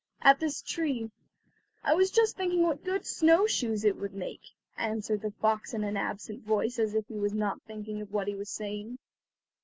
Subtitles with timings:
[0.23, 1.11] "At this tree.
[1.83, 4.41] I was just thinking what good snowshoes it would make,"
[4.75, 8.27] answered the fox in an absent voice, as if he was not thinking of what
[8.27, 8.97] he was saying.